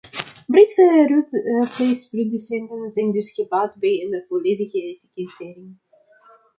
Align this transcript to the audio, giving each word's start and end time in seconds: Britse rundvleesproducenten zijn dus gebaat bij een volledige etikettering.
Britse 0.49 0.83
rundvleesproducenten 1.57 2.91
zijn 2.91 3.11
dus 3.11 3.31
gebaat 3.33 3.75
bij 3.75 4.07
een 4.09 4.25
volledige 4.27 4.81
etikettering. 4.81 5.77